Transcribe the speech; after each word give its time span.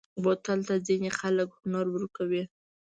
بوتل 0.23 0.59
ته 0.67 0.75
ځینې 0.87 1.09
خلک 1.19 1.49
هنر 1.61 1.85
ورکوي. 1.91 2.43